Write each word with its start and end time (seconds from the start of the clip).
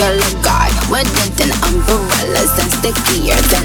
regular 0.00 0.42
guy 0.42 0.68
with 0.90 1.12
it 1.26 1.40
and 1.42 1.52
umbrellas 1.64 2.58
and 2.58 2.72
stickier 2.72 3.36
than. 3.52 3.59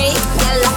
free. 0.00 0.69